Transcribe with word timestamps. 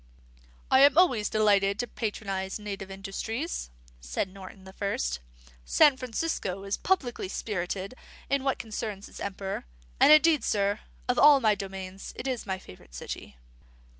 "I 0.71 0.79
am 0.79 0.97
always 0.97 1.29
delighted 1.29 1.77
to 1.77 1.85
patronise 1.85 2.57
native 2.57 2.89
industries," 2.89 3.69
said 3.99 4.29
Norton 4.29 4.63
the 4.63 4.73
First. 4.73 5.19
"San 5.63 5.95
Francisco 5.95 6.63
is 6.63 6.75
public 6.75 7.17
spirited 7.29 7.93
in 8.27 8.43
what 8.43 8.57
concerns 8.57 9.07
its 9.07 9.19
Emperor; 9.19 9.63
and 9.99 10.11
indeed, 10.11 10.43
sir, 10.43 10.79
of 11.07 11.19
all 11.19 11.39
my 11.39 11.53
domains, 11.53 12.13
it 12.15 12.25
is 12.27 12.47
my 12.47 12.57
favourite 12.57 12.95
city." 12.95 13.37